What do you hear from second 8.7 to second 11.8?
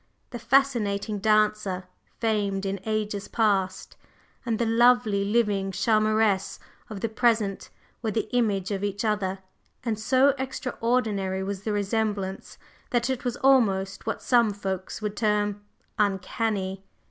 of each other, and so extraordinary was the